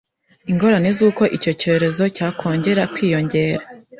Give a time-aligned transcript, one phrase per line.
[0.51, 3.63] ingorane z’uko icyo cyorezo cyakongera kwiyongera